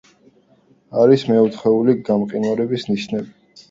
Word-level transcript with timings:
არის 1.03 1.27
მეოთხეული 1.33 1.97
გამყინვარების 2.11 2.93
ნიშნები. 2.95 3.37